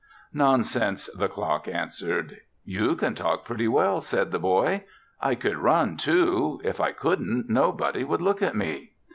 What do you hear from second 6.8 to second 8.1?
I couldn't, nobody